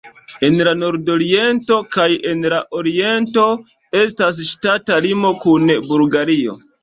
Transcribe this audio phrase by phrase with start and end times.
[0.45, 3.45] En la nordoriento kaj en la oriento
[4.01, 6.57] estas ŝtata limo kun Bulgario.